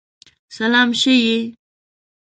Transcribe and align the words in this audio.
سلام 0.57 0.89
شه 1.01 1.11
یی! 1.23 1.39